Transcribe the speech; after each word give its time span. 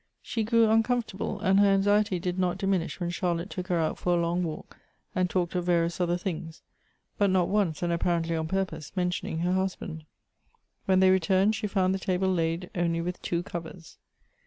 She 0.23 0.43
grew 0.43 0.67
uncomfortable, 0.67 1.39
and 1.41 1.59
her 1.59 1.67
anxiety 1.67 2.17
did 2.17 2.39
not 2.39 2.57
diminish 2.57 2.99
when 2.99 3.11
Charlotte 3.11 3.51
took 3.51 3.67
her 3.67 3.77
out 3.77 3.99
for 3.99 4.17
a 4.17 4.19
long 4.19 4.41
walk, 4.41 4.77
and 5.13 5.29
talked 5.29 5.53
of 5.53 5.65
various 5.65 6.01
other 6.01 6.17
things; 6.17 6.63
but 7.19 7.29
not 7.29 7.49
once, 7.49 7.83
and 7.83 7.93
apparently 7.93 8.35
on 8.35 8.47
purpose, 8.47 8.91
mentioning 8.95 9.37
her 9.41 9.51
husband. 9.53 10.05
When 10.87 11.01
they 11.01 11.11
returned 11.11 11.53
she 11.53 11.67
found 11.67 11.93
the 11.93 11.99
table 11.99 12.33
laid 12.33 12.71
only 12.73 12.99
with 12.99 13.21
two 13.21 13.43
covers. 13.43 13.99